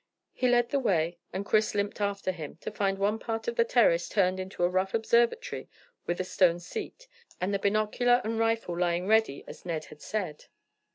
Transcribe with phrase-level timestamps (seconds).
[0.33, 3.63] He led the way, and Chris limped after him, to find one part of the
[3.63, 5.69] terrace turned into a rough observatory
[6.07, 7.07] with a stone seat,
[7.39, 10.45] and the binocular and rifle lying ready as Ned had said.